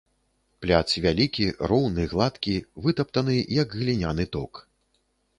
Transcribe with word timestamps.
Пляц 0.65 0.93
вялікі, 1.05 1.43
роўны, 1.71 2.05
гладкі, 2.13 2.55
вытаптаны, 2.85 3.35
як 3.61 3.77
гліняны 3.83 4.25
ток. 4.37 4.53